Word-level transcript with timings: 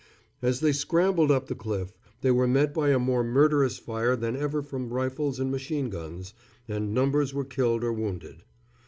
As 0.41 0.61
they 0.61 0.71
scrambled 0.71 1.29
up 1.29 1.45
the 1.45 1.53
cliff 1.53 1.95
they 2.21 2.31
were 2.31 2.47
met 2.47 2.73
by 2.73 2.89
a 2.89 2.97
more 2.97 3.23
murderous 3.23 3.77
fire 3.77 4.15
than 4.15 4.35
ever 4.35 4.63
from 4.63 4.91
rifles 4.91 5.39
and 5.39 5.51
machine 5.51 5.91
guns, 5.91 6.33
and 6.67 6.91
numbers 6.91 7.35
were 7.35 7.45
killed 7.45 7.83
or 7.83 7.93
wounded. 7.93 8.41